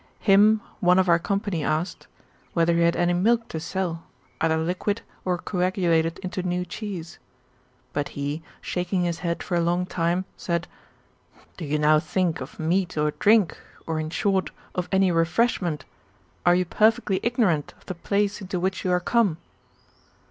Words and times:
Him 0.17 0.61
one 0.79 0.97
of 0.97 1.07
our 1.07 1.19
company 1.19 1.63
asked, 1.63 2.07
Whether 2.53 2.73
he 2.73 2.79
had 2.81 2.95
any 2.95 3.13
milk 3.13 3.47
to 3.49 3.59
sell, 3.59 4.01
either 4.41 4.57
liquid, 4.57 5.03
or 5.23 5.37
coagulated 5.37 6.17
into 6.23 6.41
new 6.41 6.65
cheese? 6.65 7.19
But 7.93 8.07
he, 8.17 8.41
shaking 8.61 9.03
his 9.03 9.19
head 9.19 9.43
for 9.43 9.53
a 9.53 9.61
long 9.61 9.85
time, 9.85 10.25
said: 10.35 10.67
"Do 11.55 11.65
you 11.65 11.77
now 11.77 11.99
think 11.99 12.41
of 12.41 12.57
meat 12.59 12.97
or 12.97 13.11
drink, 13.19 13.55
or, 13.85 13.99
in 13.99 14.09
short, 14.09 14.49
of 14.73 14.89
any 14.91 15.11
refreshment? 15.11 15.85
Are 16.47 16.55
you 16.55 16.65
perfectly 16.65 17.19
ignorant 17.21 17.75
of 17.77 17.85
the 17.85 17.93
place 17.93 18.41
into 18.41 18.59
which 18.59 18.83
you 18.83 18.89
are 18.91 18.99
come 18.99 19.37